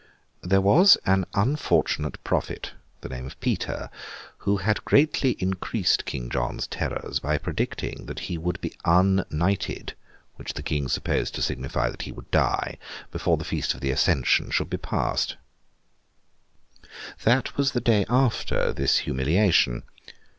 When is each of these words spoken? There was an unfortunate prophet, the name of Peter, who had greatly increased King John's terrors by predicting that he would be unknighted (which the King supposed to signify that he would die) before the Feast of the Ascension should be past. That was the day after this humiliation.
There 0.41 0.61
was 0.61 0.97
an 1.05 1.25
unfortunate 1.35 2.17
prophet, 2.23 2.71
the 3.01 3.09
name 3.09 3.27
of 3.27 3.39
Peter, 3.39 3.91
who 4.39 4.57
had 4.57 4.83
greatly 4.83 5.35
increased 5.37 6.05
King 6.07 6.27
John's 6.27 6.65
terrors 6.65 7.19
by 7.19 7.37
predicting 7.37 8.07
that 8.07 8.21
he 8.21 8.35
would 8.35 8.59
be 8.61 8.73
unknighted 8.83 9.93
(which 10.37 10.55
the 10.55 10.63
King 10.63 10.87
supposed 10.87 11.35
to 11.35 11.43
signify 11.43 11.91
that 11.91 12.01
he 12.01 12.11
would 12.11 12.31
die) 12.31 12.79
before 13.11 13.37
the 13.37 13.45
Feast 13.45 13.75
of 13.75 13.81
the 13.81 13.91
Ascension 13.91 14.49
should 14.49 14.71
be 14.71 14.77
past. 14.77 15.37
That 17.23 17.55
was 17.55 17.73
the 17.73 17.79
day 17.79 18.03
after 18.09 18.73
this 18.73 18.97
humiliation. 19.05 19.83